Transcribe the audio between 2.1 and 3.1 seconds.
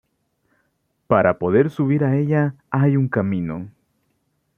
ella hay un